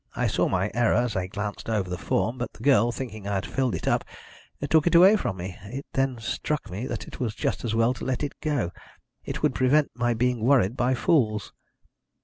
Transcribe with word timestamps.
I 0.15 0.25
saw 0.25 0.49
my 0.49 0.71
error 0.73 0.95
as 0.95 1.15
I 1.15 1.27
glanced 1.27 1.69
over 1.69 1.87
the 1.87 1.95
form, 1.99 2.39
but 2.39 2.51
the 2.53 2.63
girl, 2.63 2.91
thinking 2.91 3.27
I 3.27 3.35
had 3.35 3.45
filled 3.45 3.75
it 3.75 3.87
up, 3.87 4.03
took 4.67 4.87
it 4.87 4.95
away 4.95 5.15
from 5.15 5.37
me. 5.37 5.55
It 5.65 5.85
then 5.93 6.17
struck 6.17 6.71
me 6.71 6.87
that 6.87 7.07
it 7.07 7.19
was 7.19 7.35
just 7.35 7.63
as 7.63 7.75
well 7.75 7.93
to 7.93 8.05
let 8.05 8.23
it 8.23 8.33
go; 8.41 8.71
it 9.23 9.43
would 9.43 9.53
prevent 9.53 9.91
my 9.93 10.15
being 10.15 10.43
worried 10.43 10.75
by 10.75 10.95
fools." 10.95 11.53